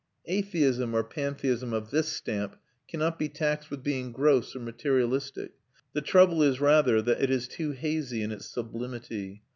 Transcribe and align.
Atheism 0.25 0.95
or 0.95 1.03
pantheism 1.03 1.73
of 1.73 1.91
this 1.91 2.07
stamp 2.07 2.55
cannot 2.87 3.19
be 3.19 3.29
taxed 3.29 3.69
with 3.69 3.83
being 3.83 4.11
gross 4.11 4.55
or 4.55 4.59
materialistic; 4.59 5.51
the 5.93 6.01
trouble 6.01 6.41
is 6.41 6.59
rather 6.59 7.03
that 7.03 7.21
it 7.21 7.29
is 7.29 7.47
too 7.47 7.69
hazy 7.73 8.23
in 8.23 8.31
its 8.31 8.47
sublimity. 8.47 9.43